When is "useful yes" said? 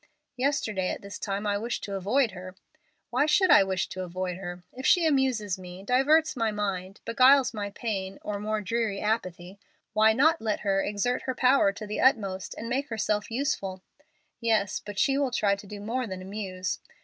13.29-14.81